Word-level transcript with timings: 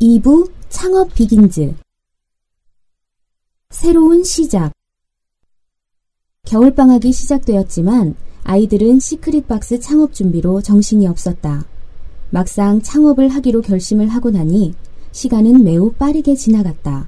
2부 0.00 0.50
창업 0.70 1.12
begins 1.12 1.74
새로운 3.68 4.24
시작 4.24 4.72
겨울방학이 6.46 7.12
시작되었지만 7.12 8.14
아이들은 8.44 8.98
시크릿 8.98 9.46
박스 9.46 9.78
창업 9.78 10.14
준비로 10.14 10.62
정신이 10.62 11.06
없었다. 11.06 11.66
막상 12.30 12.80
창업을 12.80 13.28
하기로 13.28 13.60
결심을 13.60 14.08
하고 14.08 14.30
나니 14.30 14.72
시간은 15.12 15.64
매우 15.64 15.92
빠르게 15.92 16.34
지나갔다. 16.34 17.06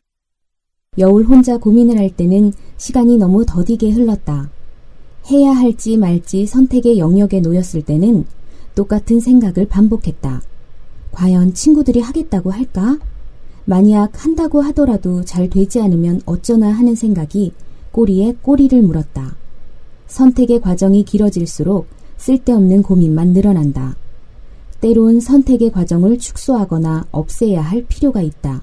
여울 0.98 1.24
혼자 1.24 1.56
고민을 1.56 1.96
할 1.96 2.14
때는 2.14 2.52
시간이 2.76 3.16
너무 3.16 3.46
더디게 3.46 3.90
흘렀다. 3.90 4.50
해야 5.30 5.52
할지 5.52 5.96
말지 5.96 6.44
선택의 6.44 6.98
영역에 6.98 7.40
놓였을 7.40 7.86
때는 7.86 8.26
똑같은 8.74 9.18
생각을 9.18 9.66
반복했다. 9.66 10.42
과연 11.12 11.54
친구들이 11.54 12.00
하겠다고 12.00 12.50
할까? 12.50 12.98
만약 13.64 14.24
한다고 14.24 14.60
하더라도 14.62 15.24
잘 15.24 15.48
되지 15.48 15.80
않으면 15.80 16.20
어쩌나 16.26 16.68
하는 16.70 16.94
생각이 16.94 17.52
꼬리에 17.92 18.36
꼬리를 18.42 18.80
물었다. 18.82 19.36
선택의 20.08 20.60
과정이 20.60 21.04
길어질수록 21.04 21.86
쓸데없는 22.16 22.82
고민만 22.82 23.28
늘어난다. 23.28 23.96
때론 24.80 25.20
선택의 25.20 25.70
과정을 25.70 26.18
축소하거나 26.18 27.06
없애야 27.12 27.60
할 27.60 27.84
필요가 27.86 28.20
있다. 28.20 28.62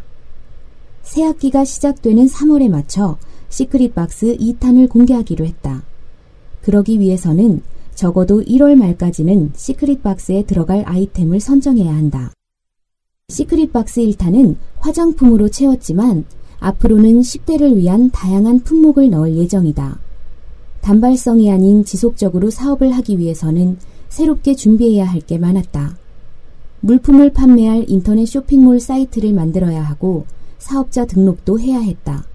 새 1.01 1.23
학기가 1.23 1.63
시작되는 1.63 2.25
3월에 2.27 2.69
맞춰 2.69 3.17
시크릿 3.49 3.95
박스 3.95 4.35
2탄을 4.37 4.89
공개하기로 4.89 5.45
했다. 5.45 5.83
그러기 6.61 6.99
위해서는 6.99 7.61
적어도 7.95 8.41
1월 8.41 8.75
말까지는 8.75 9.53
시크릿 9.55 10.03
박스에 10.03 10.43
들어갈 10.43 10.83
아이템을 10.85 11.39
선정해야 11.39 11.93
한다. 11.93 12.31
시크릿 13.29 13.71
박스 13.71 14.01
1탄은 14.01 14.55
화장품으로 14.79 15.49
채웠지만 15.49 16.25
앞으로는 16.59 17.21
10대를 17.21 17.75
위한 17.75 18.09
다양한 18.09 18.61
품목을 18.61 19.09
넣을 19.11 19.37
예정이다. 19.37 19.99
단발성이 20.81 21.51
아닌 21.51 21.85
지속적으로 21.85 22.49
사업을 22.49 22.91
하기 22.91 23.19
위해서는 23.19 23.77
새롭게 24.09 24.55
준비해야 24.55 25.05
할 25.05 25.21
게 25.21 25.37
많았다. 25.37 25.95
물품을 26.81 27.31
판매할 27.31 27.85
인터넷 27.87 28.25
쇼핑몰 28.25 28.79
사이트를 28.79 29.33
만들어야 29.33 29.83
하고 29.83 30.25
사업자 30.57 31.05
등록도 31.05 31.59
해야 31.59 31.79
했다. 31.79 32.25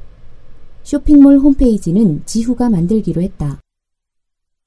쇼핑몰 0.85 1.39
홈페이지는 1.39 2.23
지후가 2.25 2.71
만들기로 2.71 3.21
했다. 3.21 3.59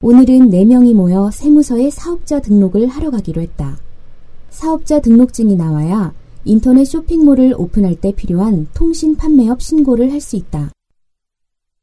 오늘은 0.02 0.50
4명이 0.50 0.94
모여 0.94 1.30
세무서에 1.30 1.90
사업자 1.90 2.40
등록을 2.40 2.86
하러 2.88 3.10
가기로 3.10 3.40
했다. 3.40 3.78
사업자 4.50 5.00
등록증이 5.00 5.56
나와야 5.56 6.12
인터넷 6.44 6.84
쇼핑몰을 6.84 7.54
오픈할 7.56 7.96
때 7.96 8.12
필요한 8.12 8.68
통신 8.74 9.16
판매업 9.16 9.60
신고를 9.60 10.12
할 10.12 10.20
수 10.20 10.36
있다. 10.36 10.72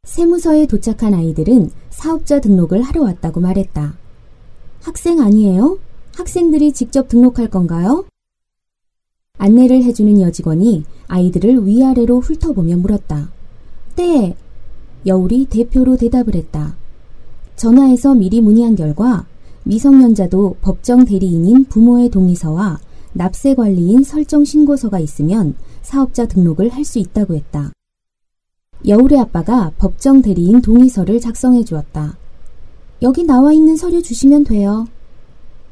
세무서에 0.03 0.67
도착한 0.67 1.14
아이들은 1.14 1.72
사업자 1.89 2.39
등록을 2.39 2.81
하러 2.81 3.02
왔다고 3.03 3.39
말했다. 3.39 3.97
학생 4.81 5.20
아니에요? 5.20 5.80
학생들이 6.16 6.73
직접 6.73 7.08
등록할 7.08 7.50
건가요? 7.50 8.06
안내를 9.38 9.84
해주는 9.84 10.22
여직원이 10.22 10.86
아이들을 11.08 11.66
위아래로 11.67 12.19
훑어보며 12.22 12.78
물었다. 12.78 13.31
네. 13.95 14.36
여울이 15.06 15.45
대표로 15.45 15.97
대답을 15.97 16.36
했다. 16.36 16.75
전화해서 17.56 18.14
미리 18.16 18.42
문의한 18.42 18.75
결과 18.75 19.25
미성년자도 19.64 20.58
법정 20.62 21.06
대리인인 21.06 21.66
부모의 21.66 22.09
동의서와 22.09 22.80
납세 23.17 23.55
관리인 23.55 24.03
설정 24.03 24.44
신고서가 24.44 24.99
있으면 24.99 25.55
사업자 25.81 26.27
등록을 26.27 26.67
할 26.69 26.83
수 26.83 26.99
있다고 26.99 27.33
했다. 27.35 27.72
여울의 28.85 29.19
아빠가 29.19 29.72
법정 29.77 30.22
대리인 30.22 30.61
동의서를 30.61 31.22
작성해 31.22 31.63
주었다. 31.63 32.17
여기 33.01 33.23
나와 33.23 33.53
있는 33.53 33.78
서류 33.78 34.01
주시면 34.01 34.44
돼요. 34.44 34.85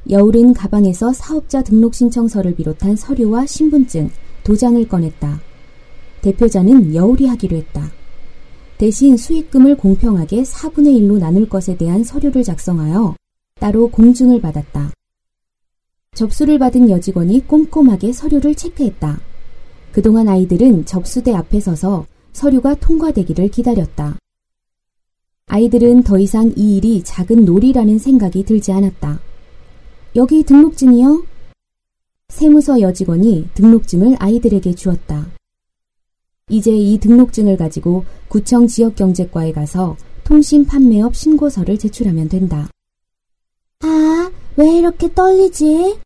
여울은 0.10 0.54
가방에서 0.54 1.12
사업자 1.12 1.62
등록 1.62 1.96
신청서를 1.96 2.56
비롯한 2.56 2.96
서류와 2.96 3.46
신분증, 3.46 4.10
도장을 4.46 4.88
꺼냈다. 4.88 5.42
대표자는 6.22 6.96
여울이 6.96 7.28
하기로 7.28 7.58
했다. 7.58 7.92
대신 8.78 9.18
수익금을 9.18 9.76
공평하게 9.76 10.44
4분의 10.44 10.98
1로 11.02 11.20
나눌 11.20 11.48
것에 11.48 11.76
대한 11.76 12.06
서류를 12.06 12.44
작성하여 12.44 13.16
따로 13.60 13.90
공증을 13.90 14.40
받았다. 14.40 14.92
접수를 16.14 16.60
받은 16.60 16.90
여직원이 16.90 17.48
꼼꼼하게 17.48 18.14
서류를 18.14 18.56
체크했다. 18.56 19.20
그동안 19.92 20.28
아이들은 20.28 20.86
접수대 20.86 21.34
앞에 21.34 21.60
서서 21.60 22.06
서류가 22.34 22.76
통과되기를 22.76 23.50
기다렸다. 23.50 24.18
아이들은 25.48 26.04
더 26.04 26.18
이상 26.18 26.52
이 26.56 26.78
일이 26.78 27.04
작은 27.04 27.46
놀이라는 27.46 28.00
생각이 28.00 28.44
들지 28.44 28.72
않았다. 28.72 29.20
여기 30.16 30.44
등록증이요? 30.44 31.26
세무서 32.30 32.82
여직원이 32.82 33.50
등록증을 33.54 34.16
아이들에게 34.20 34.74
주었다. 34.74 35.28
이제 36.50 36.72
이 36.72 36.98
등록증을 36.98 37.58
가지고 37.58 38.06
구청 38.28 38.68
지역경제과에 38.68 39.52
가서 39.52 39.96
통신 40.24 40.66
판매업 40.66 41.16
신고서를 41.16 41.78
제출하면 41.78 42.30
된다. 42.30 42.70
아, 43.82 44.32
왜 44.58 44.78
이렇게 44.78 45.14
떨리지? 45.14 45.98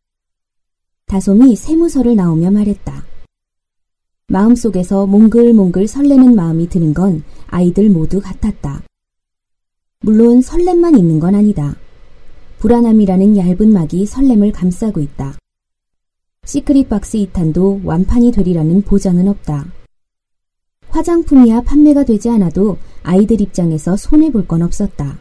다솜이 1.08 1.56
세무서를 1.56 2.16
나오며 2.16 2.50
말했다. 2.50 3.04
마음속에서 4.28 5.06
몽글몽글 5.06 5.88
설레는 5.88 6.36
마음이 6.36 6.68
드는 6.68 6.92
건 6.92 7.24
아이들 7.46 7.88
모두 7.88 8.20
같았다. 8.20 8.82
물론 10.00 10.42
설렘만 10.42 10.98
있는 10.98 11.18
건 11.18 11.34
아니다. 11.34 11.76
불안함이라는 12.58 13.38
얇은 13.38 13.72
막이 13.72 14.04
설렘을 14.04 14.52
감싸고 14.52 15.00
있다. 15.00 15.38
시크릿 16.44 16.90
박스 16.90 17.16
2탄도 17.18 17.84
완판이 17.84 18.30
되리라는 18.30 18.82
보장은 18.82 19.28
없다. 19.28 19.66
화장품이야 20.90 21.62
판매가 21.62 22.04
되지 22.04 22.28
않아도 22.30 22.76
아이들 23.02 23.40
입장에서 23.40 23.96
손해볼 23.96 24.46
건 24.46 24.62
없었다. 24.62 25.18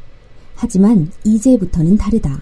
하지만 0.56 1.12
이제부터는 1.24 1.98
다르다. 1.98 2.42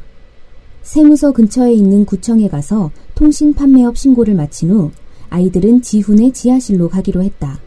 세무서 0.86 1.32
근처에 1.32 1.74
있는 1.74 2.06
구청에 2.06 2.48
가서 2.48 2.92
통신 3.16 3.56
판매업 3.56 3.98
신고를 3.98 4.36
마친 4.36 4.70
후 4.70 4.92
아이들은 5.32 5.82
지훈의 5.82 6.32
지하실로 6.32 6.90
가기로 6.90 7.24
했다. 7.24 7.60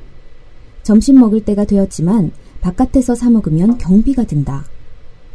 점심 0.84 1.18
먹을 1.18 1.44
때가 1.44 1.64
되었지만 1.64 2.30
바깥에서 2.60 3.16
사 3.16 3.28
먹으면 3.28 3.76
경비가 3.76 4.24
든다. 4.24 4.64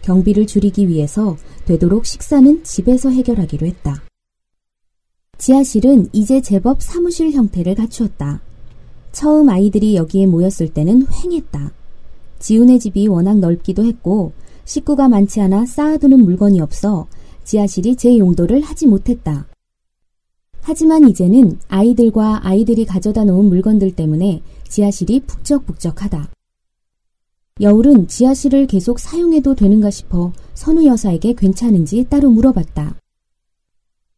경비를 0.01 0.47
줄이기 0.47 0.87
위해서 0.87 1.35
되도록 1.65 2.05
식사는 2.05 2.63
집에서 2.63 3.09
해결하기로 3.09 3.67
했다. 3.67 4.01
지하실은 5.37 6.07
이제 6.13 6.41
제법 6.41 6.81
사무실 6.81 7.31
형태를 7.31 7.75
갖추었다. 7.75 8.41
처음 9.11 9.49
아이들이 9.49 9.97
여기에 9.97 10.27
모였을 10.27 10.69
때는 10.69 11.05
횡했다. 11.11 11.73
지훈의 12.39 12.79
집이 12.79 13.07
워낙 13.07 13.39
넓기도 13.39 13.83
했고 13.83 14.31
식구가 14.63 15.09
많지 15.09 15.41
않아 15.41 15.65
쌓아두는 15.65 16.23
물건이 16.23 16.61
없어 16.61 17.07
지하실이 17.43 17.95
제 17.95 18.17
용도를 18.17 18.61
하지 18.61 18.87
못했다. 18.87 19.47
하지만 20.61 21.07
이제는 21.09 21.59
아이들과 21.67 22.47
아이들이 22.47 22.85
가져다 22.85 23.25
놓은 23.25 23.45
물건들 23.45 23.95
때문에 23.95 24.41
지하실이 24.69 25.21
북적북적하다. 25.21 26.29
여울은 27.61 28.07
지하실을 28.07 28.65
계속 28.67 28.99
사용해도 28.99 29.55
되는가 29.55 29.91
싶어 29.91 30.31
선우 30.55 30.85
여사에게 30.85 31.33
괜찮은지 31.33 32.05
따로 32.09 32.31
물어봤다. 32.31 32.95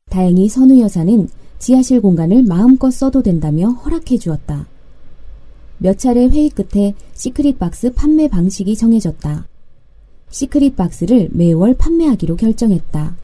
다행히 0.09 0.47
선우 0.47 0.79
여사는 0.79 1.27
지하실 1.59 2.01
공간을 2.01 2.43
마음껏 2.43 2.91
써도 2.91 3.21
된다며 3.21 3.69
허락해 3.69 4.17
주었다. 4.17 4.67
몇 5.79 5.97
차례 5.97 6.27
회의 6.27 6.49
끝에 6.49 6.93
시크릿 7.13 7.59
박스 7.59 7.91
판매 7.91 8.27
방식이 8.27 8.75
정해졌다. 8.75 9.47
시크릿 10.35 10.75
박스를 10.75 11.29
매월 11.31 11.75
판매하기로 11.75 12.35
결정했다. 12.35 13.15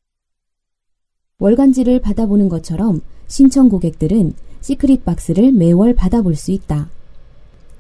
월간지를 1.39 1.99
받아보는 1.99 2.47
것처럼 2.47 3.01
신청 3.27 3.67
고객들은 3.67 4.33
시크릿 4.61 5.03
박스를 5.03 5.51
매월 5.51 5.93
받아볼 5.93 6.37
수 6.37 6.51
있다. 6.53 6.89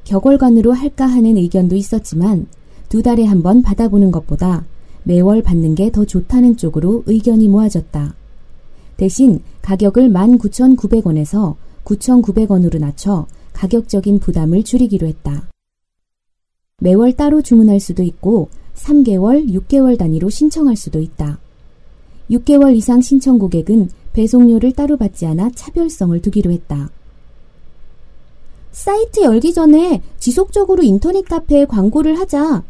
격월간으로 0.03 0.73
할까 0.73 1.05
하는 1.05 1.37
의견도 1.37 1.77
있었지만 1.77 2.47
두 2.89 3.01
달에 3.01 3.23
한 3.23 3.41
번 3.41 3.61
받아보는 3.61 4.11
것보다 4.11 4.65
매월 5.03 5.41
받는 5.41 5.75
게 5.75 5.91
더 5.91 6.03
좋다는 6.03 6.57
쪽으로 6.57 7.03
의견이 7.05 7.47
모아졌다. 7.47 8.13
대신 8.97 9.39
가격을 9.61 10.09
19,900원에서 10.09 11.55
9,900원으로 11.85 12.79
낮춰 12.79 13.27
가격적인 13.53 14.19
부담을 14.19 14.63
줄이기로 14.63 15.07
했다. 15.07 15.47
매월 16.81 17.13
따로 17.13 17.41
주문할 17.41 17.79
수도 17.79 18.03
있고 18.03 18.49
3개월, 18.75 19.49
6개월 19.49 19.97
단위로 19.97 20.29
신청할 20.29 20.75
수도 20.75 20.99
있다. 20.99 21.39
6개월 22.29 22.75
이상 22.75 23.01
신청 23.01 23.37
고객은 23.37 23.89
배송료를 24.13 24.73
따로 24.73 24.97
받지 24.97 25.25
않아 25.25 25.51
차별성을 25.55 26.21
두기로 26.21 26.51
했다. 26.51 26.89
사이트 28.71 29.21
열기 29.21 29.53
전에 29.53 30.01
지속적으로 30.17 30.81
인터넷 30.83 31.23
카페에 31.25 31.65
광고를 31.65 32.17
하자. 32.19 32.63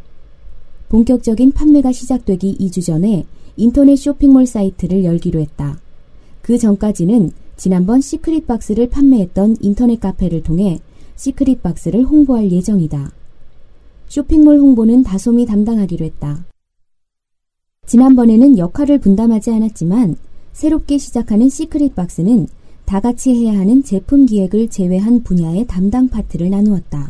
본격적인 0.89 1.51
판매가 1.51 1.92
시작되기 1.92 2.57
2주 2.59 2.86
전에 2.86 3.25
인터넷 3.56 3.95
쇼핑몰 3.95 4.45
사이트를 4.45 5.03
열기로 5.03 5.39
했다. 5.39 5.80
그 6.42 6.57
전까지는 6.57 7.31
지난번 7.56 8.01
시크릿 8.01 8.48
박스를 8.48 8.89
판매했던 8.89 9.57
인터넷 9.62 10.00
카페를 10.00 10.42
통해 10.42 10.80
시크릿 11.15 11.62
박스를 11.62 12.03
홍보할 12.03 12.51
예정이다. 12.51 13.12
쇼핑몰 14.12 14.60
홍보는 14.60 15.04
다솜이 15.04 15.46
담당하기로 15.46 16.04
했다. 16.04 16.46
지난번에는 17.86 18.58
역할을 18.58 19.00
분담하지 19.00 19.54
않았지만 19.54 20.18
새롭게 20.52 20.98
시작하는 20.98 21.48
시크릿 21.48 21.96
박스는 21.96 22.50
다 22.84 23.00
같이 23.00 23.34
해야 23.34 23.58
하는 23.58 23.81
제품 23.84 24.25
기획을 24.25 24.69
제외한 24.69 25.24
분야의 25.24 25.66
담당 25.66 26.10
파트를 26.10 26.50
나누었다. 26.50 27.10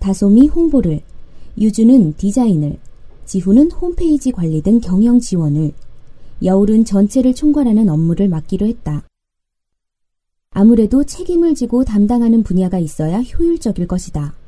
다솜이 0.00 0.48
홍보를, 0.48 1.00
유주는 1.56 2.12
디자인을, 2.18 2.76
지후는 3.24 3.70
홈페이지 3.70 4.32
관리 4.32 4.60
등 4.60 4.80
경영 4.80 5.18
지원을, 5.18 5.72
여울은 6.44 6.84
전체를 6.84 7.34
총괄하는 7.34 7.88
업무를 7.88 8.28
맡기로 8.28 8.66
했다. 8.66 9.02
아무래도 10.50 11.04
책임을 11.04 11.54
지고 11.54 11.84
담당하는 11.84 12.42
분야가 12.42 12.78
있어야 12.78 13.22
효율적일 13.22 13.86
것이다. 13.86 14.41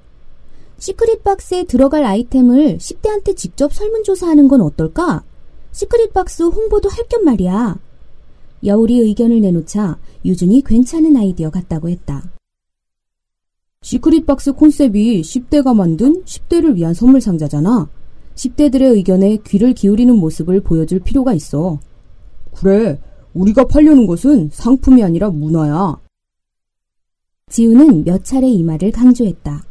시크릿 0.84 1.24
박스에 1.24 1.64
들어갈 1.64 2.04
아이템을 2.04 2.76
10대한테 2.76 3.34
직접 3.34 3.72
설문조사하는 3.72 4.48
건 4.48 4.60
어떨까? 4.60 5.24
시크릿 5.72 6.12
박스 6.12 6.42
홍보도 6.42 6.90
할 6.90 7.06
겸 7.08 7.24
말이야. 7.24 7.78
여울이 8.66 8.98
의견을 8.98 9.40
내놓자 9.40 9.98
유준이 10.26 10.62
괜찮은 10.66 11.16
아이디어 11.16 11.48
같다고 11.48 11.88
했다. 11.88 12.30
시크릿 13.80 14.26
박스 14.26 14.52
콘셉이 14.52 15.22
10대가 15.22 15.74
만든 15.74 16.22
10대를 16.24 16.74
위한 16.74 16.92
선물 16.92 17.22
상자잖아. 17.22 17.88
10대들의 18.34 18.82
의견에 18.94 19.38
귀를 19.46 19.72
기울이는 19.72 20.14
모습을 20.18 20.60
보여줄 20.60 21.00
필요가 21.00 21.32
있어. 21.32 21.80
그래, 22.52 23.00
우리가 23.32 23.64
팔려는 23.68 24.06
것은 24.06 24.50
상품이 24.52 25.02
아니라 25.02 25.30
문화야. 25.30 25.98
지우는 27.48 28.04
몇 28.04 28.22
차례 28.22 28.50
이 28.50 28.62
말을 28.62 28.92
강조했다. 28.92 29.64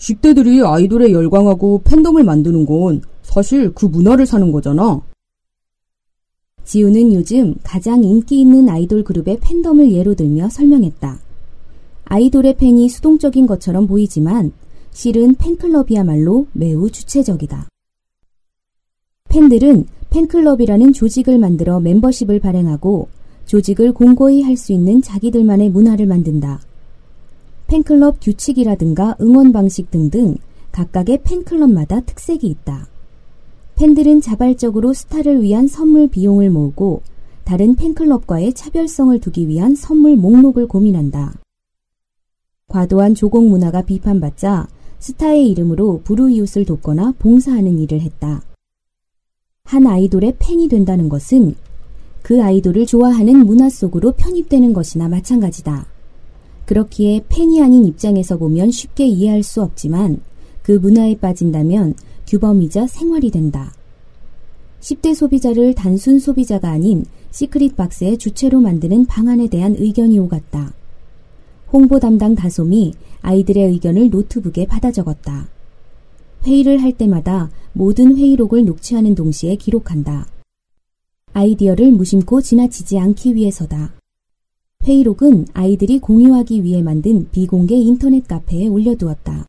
10대들이 0.00 0.66
아이돌에 0.66 1.12
열광하고 1.12 1.82
팬덤을 1.84 2.24
만드는 2.24 2.64
건 2.66 3.02
사실 3.22 3.72
그 3.74 3.86
문화를 3.86 4.26
사는 4.26 4.50
거잖아. 4.50 5.00
지우는 6.64 7.12
요즘 7.12 7.54
가장 7.62 8.02
인기 8.02 8.40
있는 8.40 8.68
아이돌 8.68 9.04
그룹의 9.04 9.38
팬덤을 9.40 9.92
예로 9.92 10.14
들며 10.14 10.48
설명했다. 10.48 11.20
아이돌의 12.04 12.56
팬이 12.56 12.88
수동적인 12.88 13.46
것처럼 13.46 13.86
보이지만 13.86 14.52
실은 14.90 15.34
팬클럽이야말로 15.34 16.46
매우 16.52 16.90
주체적이다. 16.90 17.68
팬들은 19.28 19.86
팬클럽이라는 20.10 20.92
조직을 20.92 21.38
만들어 21.38 21.78
멤버십을 21.78 22.40
발행하고 22.40 23.08
조직을 23.46 23.92
공고히 23.92 24.42
할 24.42 24.56
수 24.56 24.72
있는 24.72 25.02
자기들만의 25.02 25.70
문화를 25.70 26.06
만든다. 26.06 26.60
팬클럽 27.70 28.16
규칙이라든가 28.20 29.14
응원 29.20 29.52
방식 29.52 29.92
등등 29.92 30.34
각각의 30.72 31.22
팬클럽마다 31.22 32.00
특색이 32.00 32.44
있다. 32.48 32.88
팬들은 33.76 34.20
자발적으로 34.20 34.92
스타를 34.92 35.40
위한 35.40 35.68
선물 35.68 36.08
비용을 36.08 36.50
모으고 36.50 37.02
다른 37.44 37.76
팬클럽과의 37.76 38.54
차별성을 38.54 39.20
두기 39.20 39.46
위한 39.46 39.76
선물 39.76 40.16
목록을 40.16 40.66
고민한다. 40.66 41.38
과도한 42.66 43.14
조공 43.14 43.48
문화가 43.50 43.82
비판받자 43.82 44.66
스타의 44.98 45.48
이름으로 45.50 46.00
불우이웃을 46.02 46.64
돕거나 46.64 47.14
봉사하는 47.20 47.78
일을 47.78 48.00
했다. 48.00 48.42
한 49.62 49.86
아이돌의 49.86 50.36
팬이 50.40 50.66
된다는 50.66 51.08
것은 51.08 51.54
그 52.22 52.42
아이돌을 52.42 52.86
좋아하는 52.86 53.46
문화 53.46 53.70
속으로 53.70 54.10
편입되는 54.12 54.72
것이나 54.72 55.08
마찬가지다. 55.08 55.99
그렇기에 56.70 57.24
팬이 57.28 57.60
아닌 57.60 57.84
입장에서 57.84 58.38
보면 58.38 58.70
쉽게 58.70 59.04
이해할 59.04 59.42
수 59.42 59.60
없지만 59.60 60.20
그 60.62 60.70
문화에 60.70 61.16
빠진다면 61.16 61.94
규범이자 62.28 62.86
생활이 62.86 63.32
된다. 63.32 63.74
10대 64.78 65.16
소비자를 65.16 65.74
단순 65.74 66.20
소비자가 66.20 66.70
아닌 66.70 67.06
시크릿 67.32 67.74
박스의 67.74 68.18
주체로 68.18 68.60
만드는 68.60 69.06
방안에 69.06 69.48
대한 69.48 69.74
의견이 69.76 70.20
오갔다. 70.20 70.72
홍보 71.72 71.98
담당 71.98 72.36
다솜이 72.36 72.94
아이들의 73.20 73.64
의견을 73.64 74.10
노트북에 74.10 74.66
받아 74.66 74.92
적었다. 74.92 75.48
회의를 76.46 76.80
할 76.80 76.92
때마다 76.92 77.50
모든 77.72 78.16
회의록을 78.16 78.64
녹취하는 78.64 79.16
동시에 79.16 79.56
기록한다. 79.56 80.28
아이디어를 81.32 81.90
무심코 81.90 82.42
지나치지 82.42 82.96
않기 82.96 83.34
위해서다. 83.34 83.99
회의록은 84.84 85.46
아이들이 85.52 85.98
공유하기 85.98 86.64
위해 86.64 86.82
만든 86.82 87.28
비공개 87.30 87.74
인터넷 87.76 88.26
카페에 88.26 88.66
올려두었다. 88.66 89.46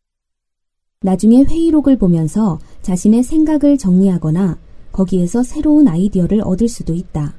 나중에 1.00 1.42
회의록을 1.44 1.98
보면서 1.98 2.58
자신의 2.82 3.22
생각을 3.22 3.78
정리하거나 3.78 4.58
거기에서 4.92 5.42
새로운 5.42 5.88
아이디어를 5.88 6.42
얻을 6.42 6.68
수도 6.68 6.94
있다. 6.94 7.38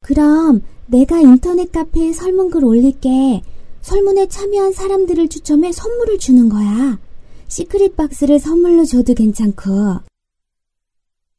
그럼 0.00 0.62
내가 0.86 1.20
인터넷 1.20 1.72
카페에 1.72 2.12
설문글 2.12 2.64
올릴게. 2.64 3.42
설문에 3.80 4.28
참여한 4.28 4.72
사람들을 4.72 5.28
추첨해 5.28 5.72
선물을 5.72 6.18
주는 6.18 6.48
거야. 6.48 7.00
시크릿 7.48 7.96
박스를 7.96 8.38
선물로 8.38 8.84
줘도 8.84 9.14
괜찮고. 9.14 10.00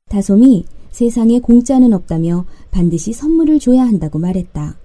다솜이 0.10 0.66
세상에 0.90 1.40
공짜는 1.40 1.94
없다며 1.94 2.46
반드시 2.72 3.14
선물을 3.14 3.60
줘야 3.60 3.84
한다고 3.84 4.20
말했다. 4.20 4.81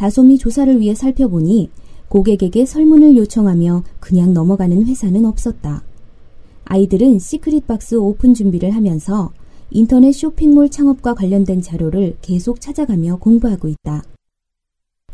다솜이 0.00 0.38
조사를 0.38 0.80
위해 0.80 0.94
살펴보니 0.94 1.68
고객에게 2.08 2.64
설문을 2.64 3.18
요청하며 3.18 3.84
그냥 4.00 4.32
넘어가는 4.32 4.86
회사는 4.86 5.26
없었다. 5.26 5.82
아이들은 6.64 7.18
시크릿 7.18 7.66
박스 7.66 7.96
오픈 7.96 8.32
준비를 8.32 8.70
하면서 8.70 9.30
인터넷 9.70 10.12
쇼핑몰 10.12 10.70
창업과 10.70 11.12
관련된 11.12 11.60
자료를 11.60 12.16
계속 12.22 12.62
찾아가며 12.62 13.16
공부하고 13.16 13.68
있다. 13.68 14.02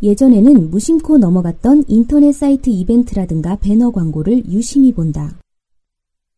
예전에는 0.04 0.70
무심코 0.70 1.18
넘어갔던 1.18 1.86
인터넷 1.88 2.30
사이트 2.30 2.70
이벤트라든가 2.70 3.56
배너 3.56 3.90
광고를 3.90 4.44
유심히 4.52 4.92
본다. 4.92 5.36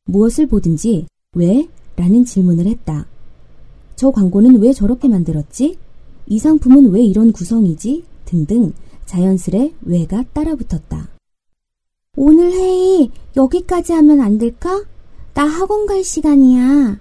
무엇을 0.06 0.46
보든지 0.46 1.04
왜? 1.34 1.68
라는 1.96 2.24
질문을 2.24 2.66
했다. 2.66 3.06
저 3.94 4.10
광고는 4.10 4.58
왜 4.62 4.72
저렇게 4.72 5.06
만들었지? 5.06 5.76
이 6.26 6.38
상품은 6.38 6.92
왜 6.92 7.02
이런 7.02 7.30
구성이지? 7.32 8.04
등등 8.28 8.74
자연스레 9.06 9.72
왜가 9.82 10.22
따라붙었다. 10.34 11.08
오늘 12.14 12.52
회의 12.52 13.10
여기까지 13.36 13.94
하면 13.94 14.20
안 14.20 14.36
될까? 14.36 14.84
나 15.32 15.44
학원 15.44 15.86
갈 15.86 16.04
시간이야. 16.04 17.00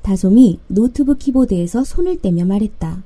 다솜이 0.00 0.60
노트북 0.68 1.18
키보드에서 1.18 1.84
손을 1.84 2.22
떼며 2.22 2.46
말했다. 2.46 3.04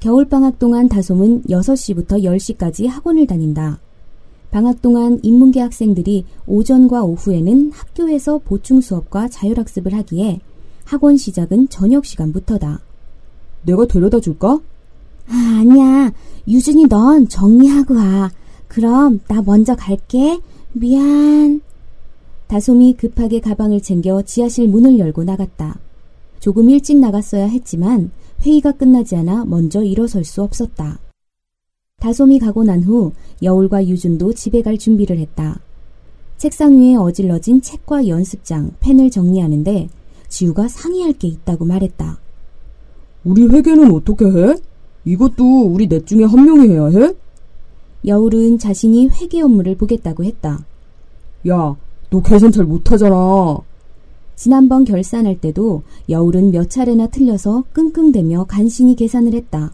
겨울방학 0.00 0.58
동안 0.58 0.88
다솜은 0.88 1.42
6시부터 1.42 2.22
10시까지 2.22 2.86
학원을 2.86 3.26
다닌다. 3.26 3.78
방학 4.50 4.80
동안 4.80 5.20
인문계 5.22 5.60
학생들이 5.60 6.24
오전과 6.46 7.02
오후에는 7.02 7.72
학교에서 7.72 8.38
보충 8.38 8.80
수업과 8.80 9.28
자율학습을 9.28 9.92
하기에 9.92 10.40
학원 10.84 11.18
시작은 11.18 11.68
저녁 11.68 12.06
시간부터다. 12.06 12.80
내가 13.66 13.86
데려다 13.86 14.20
줄까? 14.20 14.60
아, 15.28 15.58
아니야. 15.60 16.12
유준이 16.46 16.86
넌 16.88 17.28
정리하고 17.28 17.94
와. 17.94 18.30
그럼 18.66 19.20
나 19.28 19.42
먼저 19.42 19.74
갈게. 19.74 20.40
미안. 20.72 21.60
다솜이 22.46 22.94
급하게 22.94 23.40
가방을 23.40 23.82
챙겨 23.82 24.22
지하실 24.22 24.68
문을 24.68 24.98
열고 24.98 25.24
나갔다. 25.24 25.78
조금 26.40 26.70
일찍 26.70 26.98
나갔어야 26.98 27.46
했지만 27.46 28.10
회의가 28.42 28.72
끝나지 28.72 29.16
않아 29.16 29.44
먼저 29.44 29.82
일어설 29.82 30.24
수 30.24 30.42
없었다. 30.42 30.98
다솜이 32.00 32.38
가고 32.38 32.62
난 32.64 32.82
후 32.84 33.12
여울과 33.42 33.86
유준도 33.88 34.32
집에 34.34 34.62
갈 34.62 34.78
준비를 34.78 35.18
했다. 35.18 35.58
책상 36.36 36.78
위에 36.78 36.94
어질러진 36.94 37.60
책과 37.60 38.06
연습장, 38.06 38.70
펜을 38.78 39.10
정리하는데 39.10 39.88
지우가 40.28 40.68
상의할 40.68 41.14
게 41.14 41.26
있다고 41.26 41.64
말했다. 41.64 42.18
우리 43.24 43.42
회계는 43.42 43.92
어떻게 43.92 44.24
해? 44.24 44.54
이것도 45.08 45.62
우리 45.72 45.88
넷 45.88 46.06
중에 46.06 46.24
한 46.24 46.44
명이 46.44 46.68
해야 46.68 46.86
해? 46.88 47.14
여울은 48.06 48.58
자신이 48.58 49.08
회계 49.08 49.40
업무를 49.40 49.74
보겠다고 49.74 50.22
했다. 50.22 50.66
야, 51.48 51.76
너 52.10 52.22
계산 52.22 52.52
잘 52.52 52.66
못하잖아. 52.66 53.58
지난번 54.36 54.84
결산할 54.84 55.40
때도 55.40 55.82
여울은 56.10 56.52
몇 56.52 56.68
차례나 56.68 57.06
틀려서 57.06 57.64
끙끙대며 57.72 58.44
간신히 58.44 58.96
계산을 58.96 59.32
했다. 59.32 59.72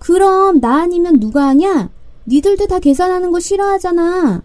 그럼 0.00 0.60
나 0.60 0.82
아니면 0.82 1.20
누가 1.20 1.46
하냐? 1.46 1.90
니들도 2.26 2.66
다 2.66 2.80
계산하는 2.80 3.30
거 3.30 3.38
싫어하잖아. 3.38 4.42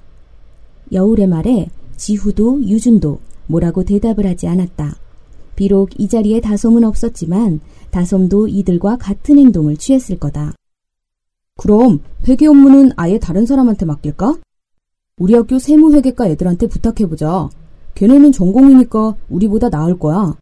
여울의 0.92 1.28
말에 1.28 1.70
지후도 1.98 2.62
유준도 2.62 3.20
뭐라고 3.48 3.84
대답을 3.84 4.28
하지 4.28 4.48
않았다. 4.48 4.98
비록 5.56 6.00
이 6.00 6.08
자리에 6.08 6.40
다솜은 6.40 6.84
없었지만 6.84 7.60
다솜도 7.92 8.48
이들과 8.48 8.98
같은 8.98 9.38
행동을 9.38 9.78
취했을 9.78 10.20
거다. 10.20 10.54
그럼 11.58 12.00
회계 12.28 12.48
업무는 12.48 12.92
아예 12.96 13.20
다른 13.20 13.46
사람한테 13.46 13.86
맡길까? 13.86 14.38
우리 15.18 15.34
학교 15.34 15.60
세무회계과 15.60 16.28
애들한테 16.28 16.68
부탁해보자. 16.68 17.50
걔네는 17.96 18.32
전공이니까 18.32 19.16
우리보다 19.30 19.70
나을 19.70 20.00
거야. 20.00 20.38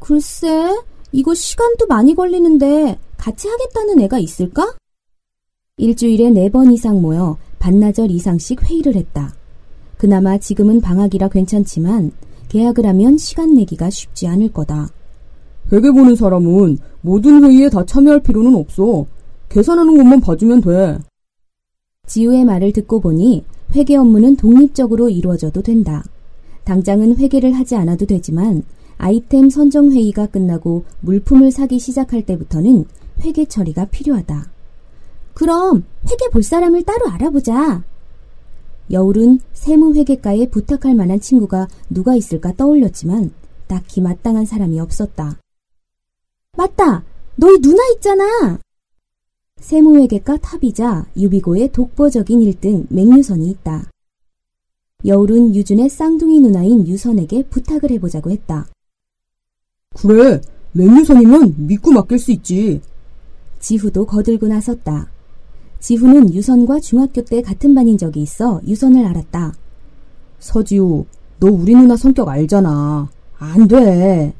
글쎄, 0.00 0.76
이거 1.12 1.34
시간도 1.34 1.86
많이 1.86 2.14
걸리는데 2.14 2.98
같이 3.16 3.48
하겠다는 3.48 4.00
애가 4.00 4.18
있을까? 4.18 4.74
일주일에 5.76 6.30
네 6.30 6.48
번 6.48 6.72
이상 6.72 7.00
모여 7.00 7.36
반나절 7.60 8.10
이상씩 8.10 8.62
회의를 8.68 8.96
했다. 8.96 9.34
그나마 9.96 10.38
지금은 10.38 10.80
방학이라 10.80 11.28
괜찮지만 11.28 12.12
계약을 12.48 12.86
하면 12.86 13.18
시간 13.18 13.54
내기가 13.54 13.90
쉽지 13.90 14.26
않을 14.26 14.52
거다. 14.52 14.88
회계 15.72 15.90
보는 15.90 16.16
사람은 16.16 16.78
모든 17.02 17.44
회의에 17.44 17.68
다 17.68 17.84
참여할 17.84 18.20
필요는 18.20 18.54
없어. 18.54 19.06
계산하는 19.48 19.96
것만 19.96 20.20
봐주면 20.20 20.60
돼. 20.60 20.98
지우의 22.06 22.44
말을 22.44 22.72
듣고 22.72 23.00
보니 23.00 23.44
회계 23.74 23.96
업무는 23.96 24.36
독립적으로 24.36 25.10
이루어져도 25.10 25.62
된다. 25.62 26.04
당장은 26.64 27.16
회계를 27.16 27.52
하지 27.52 27.76
않아도 27.76 28.06
되지만 28.06 28.62
아이템 28.96 29.48
선정 29.48 29.92
회의가 29.92 30.26
끝나고 30.26 30.84
물품을 31.00 31.52
사기 31.52 31.78
시작할 31.78 32.22
때부터는 32.22 32.84
회계 33.20 33.44
처리가 33.44 33.86
필요하다. 33.86 34.50
그럼 35.34 35.84
회계 36.10 36.28
볼 36.30 36.42
사람을 36.42 36.82
따로 36.84 37.08
알아보자. 37.08 37.84
여울은 38.90 39.40
세무회계과에 39.52 40.48
부탁할 40.48 40.94
만한 40.94 41.20
친구가 41.20 41.68
누가 41.90 42.16
있을까 42.16 42.52
떠올렸지만 42.54 43.30
딱히 43.66 44.00
마땅한 44.00 44.46
사람이 44.46 44.80
없었다. 44.80 45.36
맞다! 46.58 47.04
너희 47.36 47.60
누나 47.60 47.80
있잖아! 47.94 48.58
세무회계과 49.60 50.38
탑이자 50.38 51.06
유비고의 51.16 51.70
독보적인 51.70 52.40
1등 52.40 52.86
맹유선이 52.90 53.48
있다. 53.48 53.88
여울은 55.06 55.54
유준의 55.54 55.88
쌍둥이 55.88 56.40
누나인 56.40 56.84
유선에게 56.84 57.44
부탁을 57.44 57.92
해보자고 57.92 58.32
했다. 58.32 58.66
그래, 59.94 60.40
맹유선이면 60.72 61.68
믿고 61.68 61.92
맡길 61.92 62.18
수 62.18 62.32
있지. 62.32 62.80
지후도 63.60 64.04
거들고 64.04 64.48
나섰다. 64.48 65.08
지후는 65.78 66.34
유선과 66.34 66.80
중학교 66.80 67.22
때 67.22 67.40
같은 67.40 67.72
반인 67.72 67.96
적이 67.96 68.22
있어 68.22 68.60
유선을 68.66 69.06
알았다. 69.06 69.54
서지우, 70.40 71.04
너 71.38 71.46
우리 71.52 71.76
누나 71.76 71.96
성격 71.96 72.28
알잖아. 72.28 73.08
안 73.38 73.68
돼. 73.68 74.34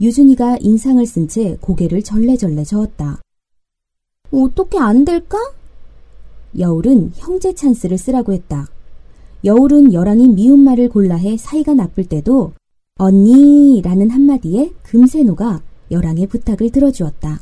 유준이가 0.00 0.58
인상을 0.60 1.04
쓴 1.06 1.26
채 1.28 1.56
고개를 1.60 2.02
절레절레 2.02 2.64
저었다. 2.64 3.20
어떻게 4.30 4.78
안 4.78 5.04
될까? 5.04 5.38
여울은 6.58 7.12
형제 7.14 7.54
찬스를 7.54 7.96
쓰라고 7.96 8.32
했다. 8.32 8.68
여울은 9.44 9.92
여랑이 9.92 10.28
미운 10.28 10.60
말을 10.60 10.88
골라 10.88 11.16
해 11.16 11.36
사이가 11.36 11.74
나쁠 11.74 12.04
때도 12.04 12.52
언니라는 12.98 14.10
한마디에 14.10 14.72
금세 14.82 15.22
녹아 15.22 15.62
여랑의 15.90 16.26
부탁을 16.26 16.70
들어주었다. 16.70 17.40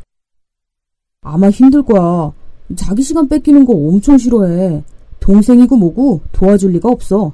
아마 1.22 1.50
힘들 1.50 1.82
거야. 1.82 2.32
자기 2.76 3.02
시간 3.02 3.28
뺏기는 3.28 3.64
거 3.64 3.72
엄청 3.72 4.18
싫어해. 4.18 4.84
동생이고 5.20 5.76
뭐고 5.76 6.20
도와줄 6.32 6.72
리가 6.72 6.90
없어. 6.90 7.32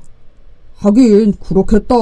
하긴 0.76 1.32
그렇겠다. 1.34 1.94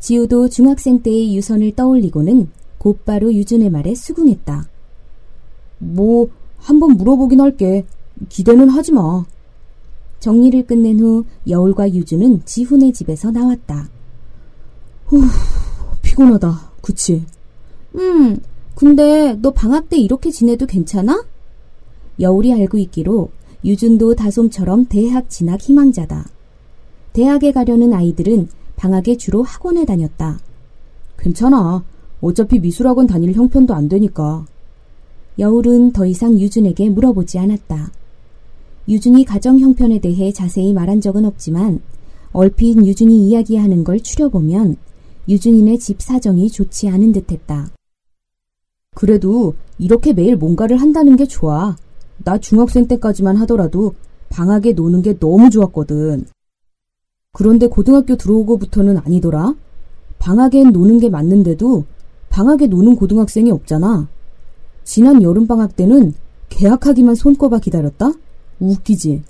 지우도 0.00 0.48
중학생 0.48 1.02
때의 1.02 1.36
유선을 1.36 1.76
떠올리고는 1.76 2.48
곧바로 2.78 3.32
유준의 3.32 3.70
말에 3.70 3.94
수긍했다. 3.94 4.68
뭐 5.78 6.28
한번 6.56 6.96
물어보긴 6.96 7.40
할게. 7.40 7.84
기대는 8.28 8.68
하지 8.70 8.92
마. 8.92 9.24
정리를 10.18 10.66
끝낸 10.66 11.00
후 11.00 11.24
여울과 11.48 11.94
유준은 11.94 12.42
지훈의 12.44 12.92
집에서 12.92 13.30
나왔다. 13.30 13.88
후, 15.06 15.22
피곤하다. 16.02 16.72
그치? 16.82 17.24
음, 17.96 18.38
근데 18.74 19.34
너 19.40 19.50
방학 19.50 19.88
때 19.88 19.96
이렇게 19.98 20.30
지내도 20.30 20.66
괜찮아? 20.66 21.24
여울이 22.18 22.52
알고 22.52 22.78
있기로 22.78 23.30
유준도 23.64 24.14
다솜처럼 24.14 24.86
대학 24.86 25.28
진학 25.28 25.60
희망자다. 25.60 26.28
대학에 27.12 27.52
가려는 27.52 27.92
아이들은 27.92 28.48
방학에 28.80 29.18
주로 29.18 29.42
학원에 29.42 29.84
다녔다. 29.84 30.40
괜찮아. 31.18 31.84
어차피 32.22 32.58
미술학원 32.58 33.06
다닐 33.06 33.34
형편도 33.34 33.74
안 33.74 33.90
되니까. 33.90 34.46
여울은 35.38 35.92
더 35.92 36.06
이상 36.06 36.40
유준에게 36.40 36.88
물어보지 36.88 37.38
않았다. 37.38 37.92
유준이 38.88 39.26
가정 39.26 39.58
형편에 39.58 39.98
대해 39.98 40.32
자세히 40.32 40.72
말한 40.72 41.02
적은 41.02 41.26
없지만 41.26 41.80
얼핏 42.32 42.78
유준이 42.82 43.28
이야기하는 43.28 43.84
걸 43.84 44.00
추려보면 44.00 44.78
유준이네 45.28 45.76
집 45.76 46.00
사정이 46.00 46.48
좋지 46.48 46.88
않은 46.88 47.12
듯했다. 47.12 47.68
그래도 48.94 49.56
이렇게 49.78 50.14
매일 50.14 50.36
뭔가를 50.36 50.78
한다는 50.78 51.16
게 51.16 51.26
좋아. 51.26 51.76
나 52.24 52.38
중학생 52.38 52.88
때까지만 52.88 53.36
하더라도 53.36 53.92
방학에 54.30 54.72
노는 54.72 55.02
게 55.02 55.18
너무 55.18 55.50
좋았거든. 55.50 56.24
그런데 57.32 57.68
고등학교 57.68 58.16
들어오고부터는 58.16 58.98
아니더라. 58.98 59.54
방학엔 60.18 60.72
노는 60.72 60.98
게 60.98 61.08
맞는데도 61.08 61.84
방학에 62.28 62.66
노는 62.66 62.96
고등학생이 62.96 63.50
없잖아. 63.50 64.08
지난 64.84 65.22
여름방학 65.22 65.76
때는 65.76 66.14
계약하기만 66.48 67.14
손꼽아 67.14 67.60
기다렸다? 67.60 68.12
웃기지? 68.58 69.22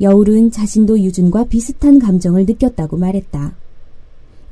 여울은 0.00 0.50
자신도 0.50 1.00
유준과 1.00 1.44
비슷한 1.44 1.98
감정을 1.98 2.46
느꼈다고 2.46 2.96
말했다. 2.96 3.54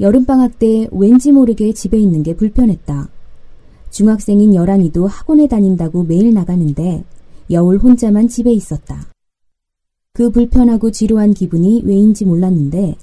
여름방학 0.01 0.59
때 0.59 0.89
왠지 0.93 1.33
모르게 1.33 1.73
집에 1.73 1.99
있는 1.99 2.23
게 2.23 2.35
불편했다. 2.37 3.09
중학생인 3.91 4.55
여란이도 4.55 5.07
학원에 5.07 5.47
다닌다고 5.49 6.05
매일 6.05 6.35
나가는데 6.35 7.05
여울 7.51 7.79
혼자만 7.79 8.29
집에 8.29 8.53
있었다. 8.53 9.12
그 10.15 10.31
불편하고 10.31 10.91
지루한 10.91 11.33
기분이 11.33 11.83
왜인지 11.87 12.27
몰랐는데 12.27 12.97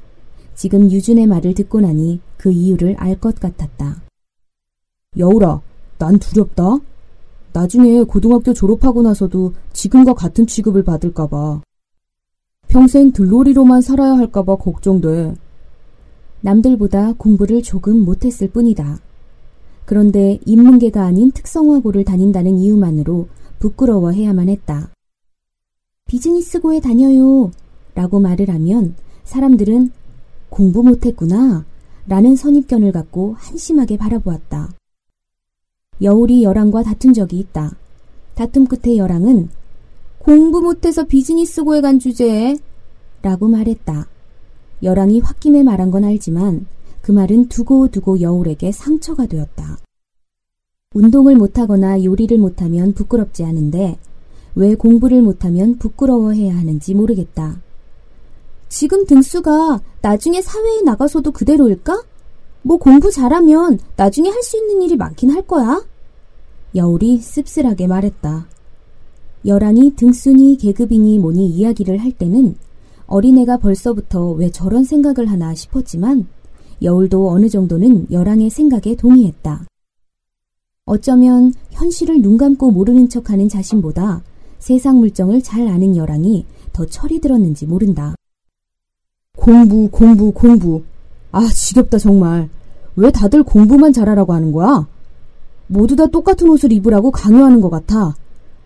지금 0.55 0.91
유준의 0.91 1.25
말을 1.25 1.55
듣고 1.55 1.81
나니 1.81 2.19
그 2.37 2.51
이유를 2.51 2.97
알 2.99 3.19
것 3.19 3.39
같았다. 3.39 4.03
여울아, 5.17 5.61
난 5.97 6.19
두렵다. 6.19 6.77
나중에 7.51 8.03
고등학교 8.03 8.53
졸업하고 8.53 9.01
나서도 9.01 9.53
지금과 9.73 10.13
같은 10.13 10.45
취급을 10.45 10.83
받을까봐. 10.83 11.61
평생 12.67 13.11
들놀이로만 13.11 13.81
살아야 13.81 14.15
할까봐 14.15 14.57
걱정돼. 14.57 15.33
남들보다 16.41 17.13
공부를 17.13 17.63
조금 17.63 18.05
못했을 18.05 18.51
뿐이다. 18.51 18.99
그런데 19.85 20.39
인문계가 20.45 21.03
아닌 21.03 21.31
특성화고를 21.31 22.05
다닌다는 22.05 22.59
이유만으로 22.59 23.27
부끄러워해야만 23.57 24.47
했다. 24.49 24.91
비즈니스고에 26.09 26.79
다녀요. 26.79 27.51
라고 27.93 28.19
말을 28.19 28.49
하면 28.49 28.95
사람들은 29.25 29.91
공부 30.49 30.83
못했구나. 30.83 31.65
라는 32.07 32.35
선입견을 32.35 32.91
갖고 32.91 33.35
한심하게 33.37 33.97
바라보았다. 33.97 34.73
여울이 36.01 36.43
여랑과 36.43 36.81
다툰 36.81 37.13
적이 37.13 37.37
있다. 37.37 37.75
다툼 38.33 38.65
끝에 38.65 38.97
여랑은 38.97 39.49
공부 40.17 40.61
못해서 40.61 41.03
비즈니스고에 41.03 41.81
간 41.81 41.99
주제에 41.99 42.57
라고 43.21 43.47
말했다. 43.47 44.07
여랑이 44.81 45.19
홧김에 45.19 45.61
말한 45.61 45.91
건 45.91 46.05
알지만 46.05 46.65
그 47.01 47.11
말은 47.11 47.49
두고두고 47.49 48.21
여울에게 48.21 48.71
상처가 48.71 49.27
되었다. 49.27 49.77
운동을 50.95 51.35
못하거나 51.35 52.03
요리를 52.03 52.35
못하면 52.39 52.93
부끄럽지 52.93 53.43
않은데 53.43 53.99
왜 54.55 54.75
공부를 54.75 55.21
못하면 55.21 55.77
부끄러워해야 55.77 56.57
하는지 56.57 56.93
모르겠다. 56.93 57.61
지금 58.67 59.05
등수가 59.05 59.81
나중에 60.01 60.41
사회에 60.41 60.81
나가서도 60.81 61.31
그대로일까? 61.31 62.03
뭐 62.61 62.77
공부 62.77 63.11
잘하면 63.11 63.79
나중에 63.95 64.29
할 64.29 64.43
수 64.43 64.57
있는 64.57 64.81
일이 64.81 64.95
많긴 64.95 65.31
할 65.31 65.41
거야. 65.43 65.83
여울이 66.75 67.19
씁쓸하게 67.19 67.87
말했다. 67.87 68.47
여란이 69.45 69.93
등순이 69.95 70.57
계급이니 70.57 71.19
뭐니 71.19 71.47
이야기를 71.47 71.97
할 71.97 72.11
때는 72.11 72.55
어린애가 73.07 73.57
벌써부터 73.57 74.31
왜 74.31 74.51
저런 74.51 74.83
생각을 74.83 75.31
하나 75.31 75.55
싶었지만 75.55 76.27
여울도 76.81 77.29
어느 77.29 77.49
정도는 77.49 78.07
여랑의 78.11 78.49
생각에 78.49 78.95
동의했다. 78.95 79.65
어쩌면 80.85 81.53
현실을 81.71 82.21
눈 82.21 82.37
감고 82.37 82.71
모르는 82.71 83.09
척하는 83.09 83.47
자신보다 83.47 84.23
세상 84.59 84.99
물정을 84.99 85.41
잘 85.41 85.67
아는 85.67 85.95
여랑이 85.95 86.45
더 86.73 86.85
철이 86.85 87.19
들었는지 87.19 87.65
모른다. 87.65 88.15
공부, 89.37 89.89
공부, 89.89 90.31
공부. 90.31 90.83
아, 91.31 91.47
지겹다, 91.47 91.97
정말. 91.97 92.49
왜 92.95 93.11
다들 93.11 93.43
공부만 93.43 93.93
잘하라고 93.93 94.33
하는 94.33 94.51
거야? 94.51 94.87
모두 95.67 95.95
다 95.95 96.07
똑같은 96.07 96.49
옷을 96.49 96.71
입으라고 96.73 97.11
강요하는 97.11 97.61
것 97.61 97.69
같아. 97.69 98.15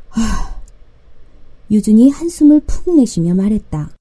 하... 0.10 0.54
유준이 1.70 2.10
한숨을 2.10 2.62
푹 2.62 2.96
내쉬며 2.96 3.36
말했다. 3.36 3.92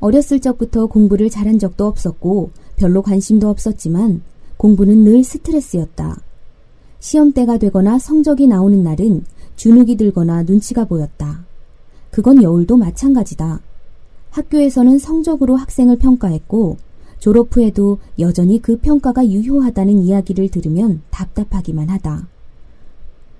어렸을 0.00 0.40
적부터 0.40 0.86
공부를 0.86 1.28
잘한 1.28 1.58
적도 1.58 1.86
없었고 1.86 2.50
별로 2.76 3.02
관심도 3.02 3.48
없었지만 3.48 4.22
공부는 4.56 5.04
늘 5.04 5.22
스트레스였다. 5.22 6.20
시험 6.98 7.32
때가 7.32 7.58
되거나 7.58 7.98
성적이 7.98 8.46
나오는 8.46 8.82
날은 8.82 9.24
주눅이 9.60 9.96
들거나 9.96 10.44
눈치가 10.44 10.86
보였다. 10.86 11.44
그건 12.10 12.42
여울도 12.42 12.78
마찬가지다. 12.78 13.60
학교에서는 14.30 14.98
성적으로 14.98 15.54
학생을 15.54 15.98
평가했고 15.98 16.78
졸업 17.18 17.54
후에도 17.54 17.98
여전히 18.18 18.62
그 18.62 18.78
평가가 18.78 19.28
유효하다는 19.28 19.98
이야기를 19.98 20.48
들으면 20.48 21.02
답답하기만 21.10 21.90
하다. 21.90 22.26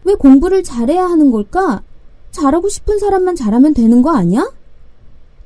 왜 0.05 0.13
공부를 0.13 0.63
잘해야 0.63 1.07
하는 1.07 1.31
걸까? 1.31 1.81
잘하고 2.33 2.69
싶은 2.69 2.99
사람만 2.99 3.35
잘하면 3.35 3.73
되는 3.73 4.03
거 4.03 4.11
아니야? 4.11 4.53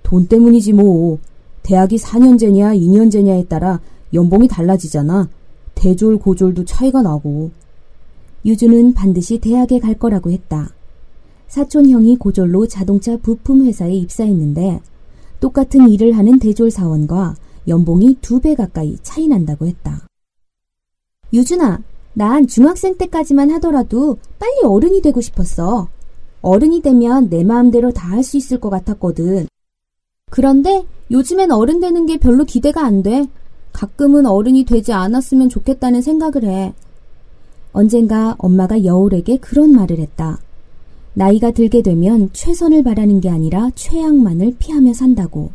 돈 0.03 0.27
때문이지 0.27 0.73
뭐. 0.73 1.21
대학이 1.63 1.99
4년제냐 1.99 2.77
2년제냐에 2.77 3.49
따라 3.49 3.79
연봉이 4.13 4.49
달라지잖아. 4.49 5.29
대졸 5.77 6.19
고졸도 6.19 6.65
차이가 6.65 7.01
나고. 7.01 7.53
유주는 8.45 8.93
반드시 8.95 9.39
대학에 9.39 9.79
갈 9.79 9.95
거라고 9.95 10.31
했다. 10.31 10.71
사촌 11.49 11.89
형이 11.89 12.17
고졸로 12.17 12.67
자동차 12.67 13.17
부품 13.17 13.65
회사에 13.65 13.95
입사했는데 13.95 14.81
똑같은 15.41 15.89
일을 15.89 16.17
하는 16.17 16.39
대졸 16.39 16.71
사원과 16.71 17.37
연봉이 17.69 18.17
두 18.21 18.41
배 18.41 18.55
가까이 18.55 18.99
차이 19.03 19.29
난다고 19.29 19.67
했다. 19.67 20.07
유준아, 21.33 21.81
난 22.13 22.47
중학생 22.47 22.97
때까지만 22.97 23.51
하더라도 23.53 24.19
빨리 24.39 24.63
어른이 24.65 25.01
되고 25.03 25.21
싶었어. 25.21 25.89
어른이 26.43 26.83
되면 26.83 27.31
내 27.31 27.43
마음대로 27.43 27.93
다 27.93 28.11
할 28.11 28.23
수 28.23 28.37
있을 28.37 28.61
것 28.61 28.71
같았거든. 28.71 29.49
그런데 30.31 30.85
요즘엔 31.11 31.51
어른 31.51 31.81
되는 31.81 32.07
게 32.07 32.19
별로 32.19 32.45
기대가 32.45 32.85
안 32.85 33.03
돼. 33.03 33.27
가끔은 33.73 34.27
어른이 34.27 34.65
되지 34.65 34.93
않았으면 34.93 35.49
좋겠다는 35.49 36.03
생각을 36.03 36.45
해. 36.45 36.75
언젠가 37.75 38.37
엄마가 38.39 38.85
여울에게 38.85 39.39
그런 39.39 39.73
말을 39.73 39.99
했다. 39.99 40.39
나이가 41.13 41.51
들게 41.51 41.83
되면 41.83 42.31
최선을 42.33 42.85
바라는 42.85 43.21
게 43.21 43.29
아니라 43.29 43.71
최악만을 43.75 44.55
피하며 44.61 44.95
산다고. 44.95 45.51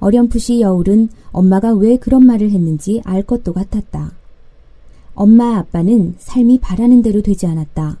어렴풋이 0.00 0.60
여울은 0.60 1.08
엄마가 1.30 1.72
왜 1.72 1.96
그런 1.96 2.26
말을 2.26 2.50
했는지 2.50 3.00
알 3.04 3.22
것도 3.22 3.52
같았다. 3.52 4.12
엄마 5.14 5.56
아빠는 5.56 6.16
삶이 6.18 6.58
바라는 6.58 7.02
대로 7.02 7.22
되지 7.22 7.46
않았다. 7.46 7.98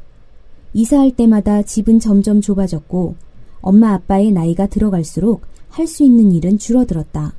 이사할 0.74 1.12
때마다 1.12 1.62
집은 1.62 2.00
점점 2.00 2.40
좁아졌고 2.40 3.14
엄마 3.60 3.92
아빠의 3.92 4.32
나이가 4.32 4.66
들어갈수록 4.66 5.42
할 5.68 5.86
수 5.86 6.02
있는 6.02 6.32
일은 6.32 6.58
줄어들었다. 6.58 7.34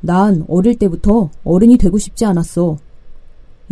난 0.00 0.46
어릴 0.48 0.78
때부터 0.78 1.28
어른이 1.44 1.76
되고 1.76 1.98
싶지 1.98 2.24
않았어. 2.24 2.78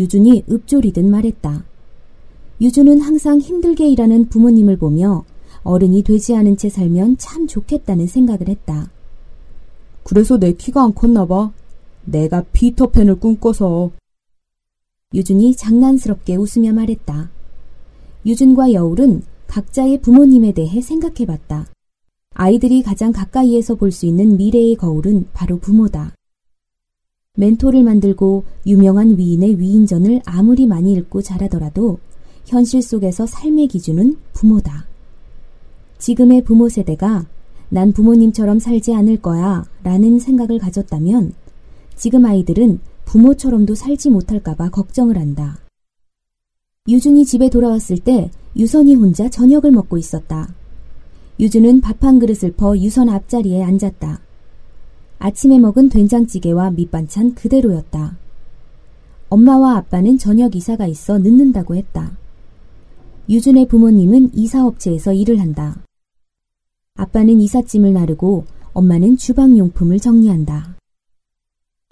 유준이 0.00 0.44
읍조리듯 0.50 1.04
말했다. 1.04 1.62
유준은 2.62 3.00
항상 3.00 3.38
힘들게 3.38 3.86
일하는 3.90 4.30
부모님을 4.30 4.78
보며 4.78 5.24
어른이 5.62 6.02
되지 6.04 6.34
않은 6.36 6.56
채 6.56 6.70
살면 6.70 7.18
참 7.18 7.46
좋겠다는 7.46 8.06
생각을 8.06 8.48
했다. 8.48 8.90
그래서 10.02 10.38
내 10.38 10.54
키가 10.54 10.82
안 10.82 10.94
컸나 10.94 11.26
봐. 11.26 11.52
내가 12.06 12.42
피터팬을 12.50 13.16
꿈꿔서. 13.16 13.90
유준이 15.12 15.56
장난스럽게 15.56 16.36
웃으며 16.36 16.72
말했다. 16.72 17.30
유준과 18.24 18.72
여울은 18.72 19.22
각자의 19.48 20.00
부모님에 20.00 20.52
대해 20.52 20.80
생각해 20.80 21.26
봤다. 21.26 21.66
아이들이 22.32 22.82
가장 22.82 23.12
가까이에서 23.12 23.74
볼 23.74 23.92
수 23.92 24.06
있는 24.06 24.38
미래의 24.38 24.76
거울은 24.76 25.26
바로 25.34 25.58
부모다. 25.58 26.14
멘토를 27.40 27.82
만들고 27.82 28.44
유명한 28.66 29.16
위인의 29.16 29.58
위인전을 29.58 30.20
아무리 30.26 30.66
많이 30.66 30.92
읽고 30.92 31.22
자라더라도 31.22 31.98
현실 32.44 32.82
속에서 32.82 33.24
삶의 33.26 33.68
기준은 33.68 34.16
부모다. 34.34 34.86
지금의 35.98 36.44
부모 36.44 36.68
세대가 36.68 37.26
난 37.70 37.92
부모님처럼 37.92 38.58
살지 38.58 38.94
않을 38.94 39.22
거야 39.22 39.64
라는 39.82 40.18
생각을 40.18 40.58
가졌다면 40.58 41.32
지금 41.96 42.26
아이들은 42.26 42.80
부모처럼도 43.06 43.74
살지 43.74 44.10
못할까봐 44.10 44.68
걱정을 44.70 45.16
한다. 45.16 45.58
유준이 46.88 47.24
집에 47.24 47.48
돌아왔을 47.48 47.98
때 47.98 48.30
유선이 48.56 48.94
혼자 48.96 49.30
저녁을 49.30 49.70
먹고 49.70 49.96
있었다. 49.96 50.52
유준은 51.38 51.80
밥 51.80 52.04
한 52.04 52.18
그릇을 52.18 52.52
퍼 52.52 52.76
유선 52.76 53.08
앞자리에 53.08 53.62
앉았다. 53.62 54.20
아침에 55.22 55.58
먹은 55.58 55.90
된장찌개와 55.90 56.70
밑반찬 56.70 57.34
그대로였다. 57.34 58.16
엄마와 59.28 59.76
아빠는 59.76 60.16
저녁 60.16 60.56
이사가 60.56 60.86
있어 60.86 61.18
늦는다고 61.18 61.76
했다. 61.76 62.16
유준의 63.28 63.68
부모님은 63.68 64.30
이사업체에서 64.32 65.12
일을 65.12 65.38
한다. 65.38 65.84
아빠는 66.94 67.38
이삿짐을 67.42 67.92
나르고 67.92 68.46
엄마는 68.72 69.18
주방용품을 69.18 70.00
정리한다. 70.00 70.76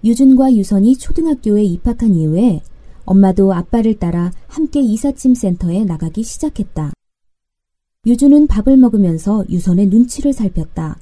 유준과 0.03 0.55
유선이 0.55 0.97
초등학교에 0.97 1.63
입학한 1.63 2.15
이후에 2.15 2.61
엄마도 3.05 3.53
아빠를 3.53 3.99
따라 3.99 4.31
함께 4.47 4.81
이삿짐 4.81 5.35
센터에 5.35 5.85
나가기 5.85 6.23
시작했다. 6.23 6.93
유준은 8.07 8.47
밥을 8.47 8.75
먹으면서 8.77 9.45
유선의 9.49 9.85
눈치를 9.85 10.33
살폈다. 10.33 10.97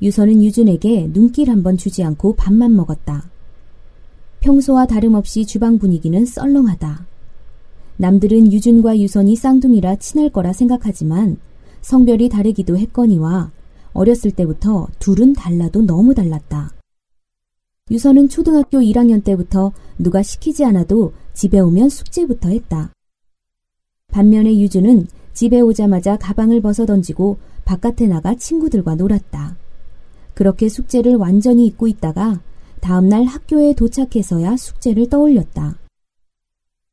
유선은 0.00 0.44
유준에게 0.44 1.10
눈길 1.12 1.50
한번 1.50 1.76
주지 1.76 2.04
않고 2.04 2.36
밥만 2.36 2.74
먹었다. 2.76 3.28
평소와 4.40 4.86
다름없이 4.86 5.44
주방 5.44 5.78
분위기는 5.78 6.24
썰렁하다. 6.24 7.06
남들은 7.96 8.52
유준과 8.52 8.98
유선이 9.00 9.34
쌍둥이라 9.34 9.96
친할 9.96 10.30
거라 10.30 10.52
생각하지만 10.52 11.38
성별이 11.80 12.28
다르기도 12.28 12.78
했거니와 12.78 13.50
어렸을 13.92 14.30
때부터 14.30 14.86
둘은 15.00 15.32
달라도 15.32 15.82
너무 15.82 16.14
달랐다. 16.14 16.72
유선은 17.90 18.28
초등학교 18.28 18.78
1학년 18.78 19.24
때부터 19.24 19.72
누가 19.98 20.22
시키지 20.22 20.64
않아도 20.64 21.12
집에 21.34 21.58
오면 21.58 21.88
숙제부터 21.88 22.50
했다. 22.50 22.92
반면에 24.12 24.56
유준은 24.58 25.08
집에 25.32 25.60
오자마자 25.60 26.16
가방을 26.16 26.60
벗어 26.60 26.86
던지고 26.86 27.38
바깥에 27.64 28.06
나가 28.06 28.34
친구들과 28.36 28.94
놀았다. 28.94 29.56
그렇게 30.38 30.68
숙제를 30.68 31.16
완전히 31.16 31.66
잊고 31.66 31.88
있다가 31.88 32.40
다음날 32.80 33.24
학교에 33.24 33.74
도착해서야 33.74 34.56
숙제를 34.56 35.08
떠올렸다. 35.08 35.76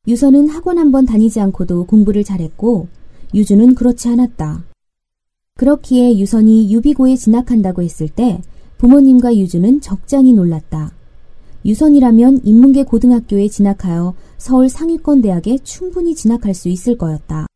유선은 0.08 0.48
학원 0.48 0.80
한 0.80 0.90
번 0.90 1.06
다니지 1.06 1.38
않고도 1.38 1.86
공부를 1.86 2.24
잘했고 2.24 2.88
유주는 3.34 3.76
그렇지 3.76 4.08
않았다. 4.08 4.64
그렇기에 5.54 6.18
유선이 6.18 6.74
유비고에 6.74 7.14
진학한다고 7.14 7.82
했을 7.82 8.08
때 8.08 8.42
부모님과 8.78 9.36
유주는 9.36 9.80
적잖이 9.80 10.32
놀랐다. 10.32 10.90
유선이라면 11.64 12.40
인문계 12.42 12.82
고등학교에 12.82 13.46
진학하여 13.46 14.14
서울 14.38 14.68
상위권 14.68 15.22
대학에 15.22 15.58
충분히 15.58 16.16
진학할 16.16 16.52
수 16.52 16.68
있을 16.68 16.98
거였다. 16.98 17.46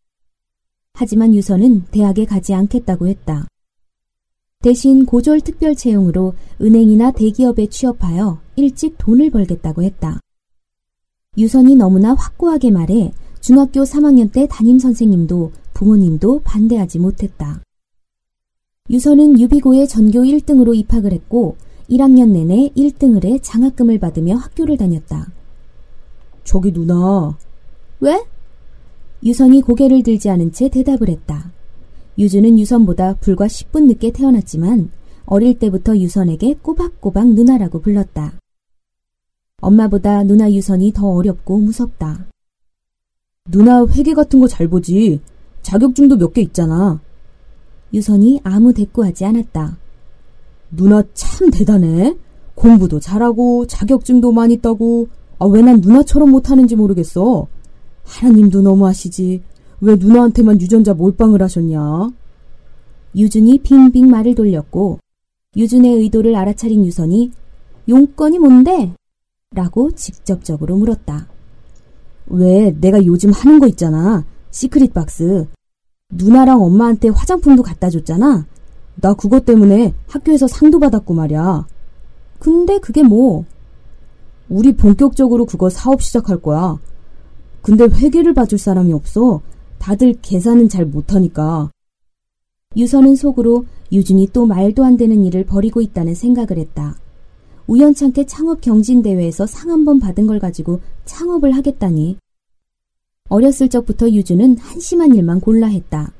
하지만 0.95 1.35
유선은 1.35 1.87
대학에 1.91 2.27
가지 2.27 2.55
않겠다고 2.55 3.09
했다. 3.09 3.50
대신 4.63 5.07
고졸 5.07 5.41
특별 5.41 5.75
채용으로 5.75 6.35
은행이나 6.61 7.13
대기업에 7.13 7.69
취업하여 7.69 8.41
일찍 8.57 8.97
돈을 8.99 9.31
벌겠다고 9.31 9.83
했다. 9.83 10.21
유선이 11.39 11.77
너무나 11.77 12.13
확고하게 12.13 12.71
말해 12.71 13.13
중학교 13.41 13.85
3학년 13.85 14.31
때 14.31 14.47
담임 14.51 14.79
선생님도 14.79 15.53
부모님도 15.73 16.43
반대하지 16.45 16.99
못했다. 16.99 17.63
유선은 18.91 19.41
유비고에 19.41 19.87
전교 19.87 20.25
1등으로 20.25 20.77
입학을 20.77 21.13
했고 21.13 21.57
1학년 21.89 22.29
내내 22.33 22.71
1등을 22.77 23.25
해 23.25 23.39
장학금을 23.39 23.99
받으며 23.99 24.37
학교를 24.37 24.77
다녔다. 24.77 25.33
저기 26.45 26.71
누나. 26.71 27.35
왜? 28.01 28.23
유선이 29.25 29.63
고개를 29.63 30.03
들지 30.03 30.29
않은 30.29 30.53
채 30.53 30.69
대답을 30.69 31.09
했다. 31.09 31.51
유주는 32.21 32.59
유선보다 32.59 33.15
불과 33.15 33.47
10분 33.47 33.87
늦게 33.87 34.13
태어났지만 34.13 34.91
어릴 35.25 35.59
때부터 35.59 35.97
유선에게 35.97 36.57
꼬박꼬박 36.63 37.33
누나라고 37.33 37.81
불렀다. 37.81 38.35
엄마보다 39.63 40.23
누나 40.25 40.53
유선이 40.53 40.93
더 40.93 41.09
어렵고 41.09 41.59
무섭다. 41.59 42.27
누나 43.51 43.87
회계 43.87 44.13
같은 44.15 44.39
거 44.41 44.47
잘 44.49 44.69
보지. 44.69 45.21
자격증도 45.63 46.17
몇 46.17 46.33
개 46.35 46.43
있잖아. 46.43 47.01
유선이 47.93 48.41
아무 48.45 48.73
대꾸하지 48.75 49.25
않았다. 49.25 49.79
누나 50.73 51.03
참 51.15 51.51
대단해. 51.51 52.17
공부도 52.55 53.01
잘하고 53.01 53.67
자격증도 53.67 54.33
많이 54.33 54.59
따고 54.59 55.09
아, 55.39 55.47
왜 55.47 55.63
난 55.63 55.81
누나처럼 55.81 56.31
못하는지 56.31 56.77
모르겠어. 56.77 57.47
하나님도 58.05 58.61
너무하시지. 58.61 59.43
왜 59.81 59.97
누나한테만 59.97 60.61
유전자 60.61 60.93
몰빵을 60.93 61.43
하셨냐? 61.43 62.11
유준이 63.17 63.59
빙빙 63.59 64.11
말을 64.11 64.35
돌렸고 64.35 64.99
유준의 65.57 65.95
의도를 65.97 66.37
알아차린 66.37 66.85
유선이 66.85 67.33
용건이 67.89 68.39
뭔데? 68.39 68.95
라고 69.53 69.91
직접적으로 69.93 70.77
물었다. 70.77 71.27
왜 72.27 72.73
내가 72.79 73.05
요즘 73.05 73.33
하는 73.33 73.59
거 73.59 73.67
있잖아. 73.67 74.25
시크릿 74.51 74.95
박스. 74.95 75.49
누나랑 76.11 76.63
엄마한테 76.63 77.09
화장품도 77.09 77.63
갖다 77.63 77.91
줬잖아. 77.91 78.47
나 78.97 79.15
그것 79.15 79.45
때문에 79.45 79.95
학교에서 80.07 80.47
상도 80.47 80.79
받았고 80.79 81.15
말이야. 81.15 81.67
근데 82.39 82.79
그게 82.79 83.03
뭐? 83.03 83.45
우리 84.49 84.77
본격적으로 84.77 85.47
그거 85.47 85.71
사업 85.71 86.03
시작할 86.03 86.41
거야. 86.41 86.79
근데 87.63 87.85
회계를 87.85 88.35
봐줄 88.35 88.59
사람이 88.59 88.93
없어. 88.93 89.41
다들 89.81 90.15
계산은 90.23 90.69
잘 90.69 90.85
못하니까. 90.85 91.71
유선은 92.77 93.17
속으로 93.17 93.65
유준이 93.91 94.29
또 94.33 94.47
말도 94.47 94.85
안 94.85 94.97
되는 94.97 95.25
일을 95.25 95.45
벌이고 95.45 95.81
있다는 95.81 96.15
생각을 96.15 96.59
했다. 96.59 96.97
우연찮게 97.67 98.27
창업 98.27 98.61
경진대회에서 98.61 99.47
상 99.47 99.71
한 99.71 99.85
번 99.85 99.99
받은 99.99 100.27
걸 100.27 100.39
가지고 100.39 100.81
창업을 101.07 101.53
하겠다니. 101.53 102.19
어렸을 103.31 103.69
적부터 103.69 104.11
유준은 104.11 104.59
한심한 104.59 105.15
일만 105.15 105.41
골라 105.41 105.67
했다. 105.67 106.13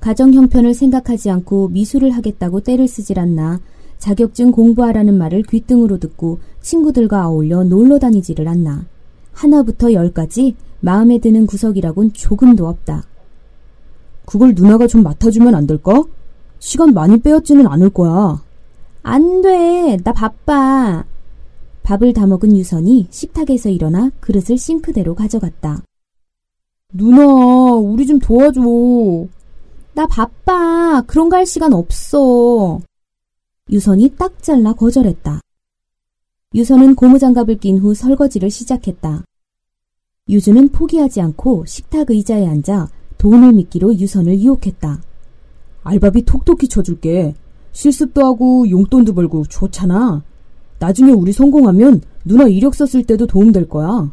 가정 0.00 0.32
형편을 0.32 0.74
생각하지 0.74 1.30
않고 1.30 1.68
미술을 1.68 2.10
하겠다고 2.10 2.60
때를 2.60 2.88
쓰질 2.88 3.18
않나 3.18 3.60
자격증 3.98 4.50
공부하라는 4.50 5.16
말을 5.16 5.42
귓등으로 5.42 5.98
듣고 5.98 6.38
친구들과 6.62 7.28
어울려 7.28 7.64
놀러 7.64 7.98
다니지를 7.98 8.48
않나. 8.48 8.86
하나부터 9.32 9.92
열까지 9.92 10.56
마음에 10.84 11.18
드는 11.18 11.46
구석이라곤 11.46 12.12
조금도 12.12 12.68
없다. 12.68 13.04
그걸 14.26 14.52
누나가 14.54 14.86
좀 14.86 15.02
맡아주면 15.02 15.54
안 15.54 15.66
될까? 15.66 16.04
시간 16.58 16.92
많이 16.92 17.18
빼앗지는 17.18 17.66
않을 17.66 17.88
거야. 17.88 18.42
안 19.02 19.40
돼. 19.40 19.96
나 20.04 20.12
바빠. 20.12 21.04
밥을 21.84 22.12
다 22.12 22.26
먹은 22.26 22.54
유선이 22.54 23.08
식탁에서 23.10 23.70
일어나 23.70 24.10
그릇을 24.20 24.58
싱크대로 24.58 25.14
가져갔다. 25.14 25.82
누나, 26.92 27.24
우리 27.72 28.06
좀 28.06 28.18
도와줘. 28.18 28.60
나 29.94 30.06
바빠. 30.06 31.02
그런 31.06 31.30
거 31.30 31.36
할 31.36 31.46
시간 31.46 31.72
없어. 31.72 32.78
유선이 33.70 34.16
딱 34.18 34.42
잘라 34.42 34.74
거절했다. 34.74 35.40
유선은 36.54 36.94
고무장갑을 36.94 37.56
낀 37.58 37.78
후 37.78 37.94
설거지를 37.94 38.50
시작했다. 38.50 39.24
유주는 40.28 40.70
포기하지 40.70 41.20
않고 41.20 41.66
식탁 41.66 42.10
의자에 42.10 42.46
앉아 42.46 42.88
돈을 43.18 43.52
믿기로 43.52 43.94
유선을 43.98 44.40
유혹했다. 44.40 45.02
알바비 45.82 46.24
톡톡히 46.24 46.66
쳐줄게. 46.68 47.34
실습도 47.72 48.24
하고 48.24 48.68
용돈도 48.70 49.12
벌고 49.12 49.44
좋잖아. 49.44 50.22
나중에 50.78 51.12
우리 51.12 51.32
성공하면 51.32 52.00
누나 52.24 52.44
이력서 52.44 52.86
쓸 52.86 53.04
때도 53.04 53.26
도움될 53.26 53.68
거야. 53.68 54.10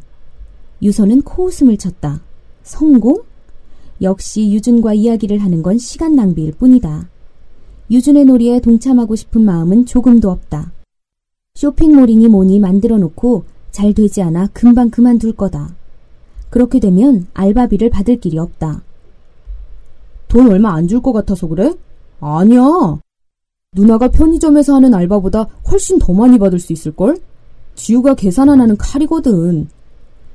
유선은 0.82 1.22
코웃음을 1.22 1.78
쳤다. 1.78 2.22
성공? 2.64 3.24
역시 4.02 4.52
유준과 4.52 4.96
이야기를 4.96 5.38
하는 5.38 5.62
건 5.62 5.78
시간 5.78 6.16
낭비일 6.16 6.54
뿐이다. 6.54 7.08
유준의 7.90 8.26
놀이에 8.26 8.60
동참하고 8.60 9.16
싶은 9.16 9.46
마음은 9.46 9.86
조금도 9.86 10.30
없다. 10.30 10.74
쇼핑몰이니 11.56 12.28
뭐니 12.28 12.60
만들어 12.60 12.98
놓고 12.98 13.46
잘 13.72 13.94
되지 13.94 14.22
않아 14.22 14.48
금방 14.48 14.90
그만둘 14.90 15.34
거다. 15.34 15.76
그렇게 16.52 16.80
되면 16.80 17.26
알바비를 17.34 17.90
받을 17.90 18.20
길이 18.20 18.38
없다. 18.38 18.84
돈 20.28 20.52
얼마 20.52 20.74
안 20.74 20.88
줄 20.88 21.02
것 21.02 21.12
같아서 21.14 21.48
그래? 21.48 21.74
아니야. 22.20 22.62
누나가 23.74 24.10
편의점에서 24.10 24.76
하는 24.76 24.94
알바보다 24.94 25.48
훨씬 25.72 25.98
더 25.98 26.14
많이 26.14 26.38
받을 26.38 26.60
수 26.60 26.74
있을걸? 26.74 27.20
지우가 27.76 28.16
계산 28.16 28.50
하나는 28.50 28.78
칼이거든. 28.78 29.70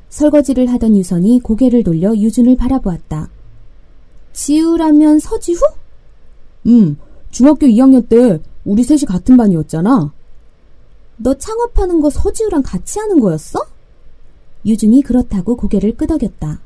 설거지를 0.09 0.66
하던 0.72 0.96
유선이 0.96 1.40
고개를 1.40 1.85
돌려 1.85 2.16
유준을 2.16 2.57
바라보았다. 2.57 3.29
지우라면 4.33 5.18
서지후? 5.18 5.61
응, 6.68 6.96
중학교 7.31 7.66
2학년 7.66 8.09
때 8.09 8.40
우리 8.64 8.83
셋이 8.83 9.00
같은 9.02 9.37
반이었잖아. 9.37 10.12
너 11.18 11.35
창업하는 11.35 12.00
거 12.00 12.09
서지우랑 12.11 12.62
같이 12.62 12.98
하는 12.98 13.20
거였어? 13.20 13.59
유준이 14.66 15.02
그렇다고 15.02 15.57
고개를 15.57 15.96
끄덕였다. 15.96 16.61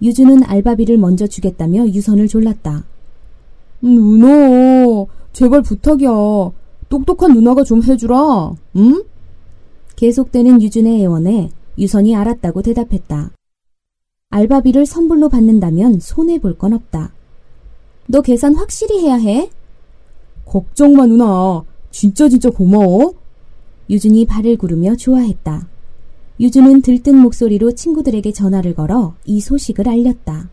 유준은 0.00 0.44
알바비를 0.44 0.96
먼저 0.98 1.26
주겠다며 1.26 1.88
유선을 1.88 2.28
졸랐다. 2.28 2.84
누나, 3.82 5.04
제발 5.32 5.62
부탁이야. 5.62 6.10
똑똑한 6.88 7.34
누나가 7.34 7.64
좀 7.64 7.82
해주라, 7.82 8.52
응? 8.76 9.04
계속되는 9.96 10.62
유준의 10.62 11.02
애원에 11.02 11.50
유선이 11.76 12.14
알았다고 12.14 12.62
대답했다. 12.62 13.32
알바비를 14.30 14.86
선불로 14.86 15.28
받는다면 15.28 16.00
손해볼 16.00 16.58
건 16.58 16.72
없다. 16.72 17.12
너 18.06 18.20
계산 18.20 18.54
확실히 18.54 19.00
해야 19.00 19.16
해? 19.16 19.50
걱정 20.44 20.94
마, 20.94 21.06
누나. 21.06 21.64
진짜 21.90 22.28
진짜 22.28 22.48
고마워. 22.50 23.14
유준이 23.90 24.26
발을 24.26 24.56
구르며 24.56 24.96
좋아했다. 24.96 25.66
유준은 26.40 26.82
들뜬 26.82 27.16
목소리로 27.16 27.72
친구들에게 27.72 28.30
전화를 28.30 28.74
걸어 28.74 29.16
이 29.24 29.40
소식을 29.40 29.88
알렸다. 29.88 30.50